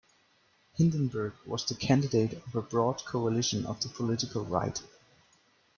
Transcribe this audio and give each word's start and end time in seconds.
Hindenburg 0.73 1.33
was 1.45 1.63
the 1.63 1.75
candidate 1.75 2.33
of 2.33 2.55
a 2.55 2.61
broad 2.63 3.05
coalition 3.05 3.67
of 3.67 3.83
the 3.83 3.89
political 3.89 4.43
right. 4.43 4.81